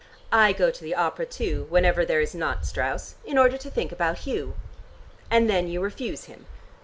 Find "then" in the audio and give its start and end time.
5.47-5.67